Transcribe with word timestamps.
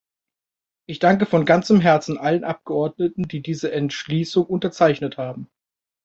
Ich 0.87 0.97
danke 0.97 1.27
von 1.27 1.45
ganzem 1.45 1.79
Herzen 1.79 2.17
allen 2.17 2.43
Abgeordneten, 2.43 3.27
die 3.27 3.43
diese 3.43 3.71
Entschließung 3.71 4.47
unterzeichnet 4.47 5.19
haben. 5.19 5.47